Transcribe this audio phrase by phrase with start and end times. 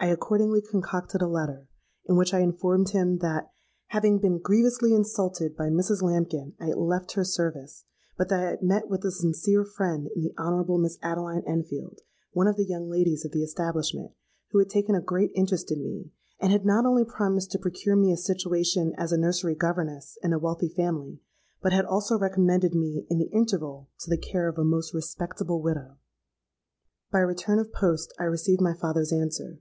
[0.00, 1.68] I accordingly concocted a letter,
[2.06, 3.52] in which I informed him 'that
[3.86, 6.02] having been grievously insulted by Mrs.
[6.02, 7.84] Lambkin, I had left her service;
[8.18, 12.00] but that I had met with a sincere friend in the Honourable Miss Adeline Enfield,
[12.32, 14.10] one of the young ladies of the establishment,
[14.50, 17.94] who had taken a great interest in me, and had not only promised to procure
[17.94, 21.20] me a situation as a nursery governess in a wealthy family,
[21.62, 25.62] but had also recommended me, in the interval, to the care of a most respectable
[25.62, 25.96] widow.'
[27.12, 29.60] By return of post I received my father's answer.